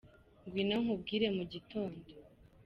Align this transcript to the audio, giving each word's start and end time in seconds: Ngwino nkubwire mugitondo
Ngwino 0.45 0.75
nkubwire 0.83 1.27
mugitondo 1.37 2.05